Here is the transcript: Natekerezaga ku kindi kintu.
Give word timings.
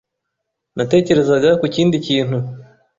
Natekerezaga 0.75 1.49
ku 1.59 1.65
kindi 1.75 1.95
kintu. 2.05 2.37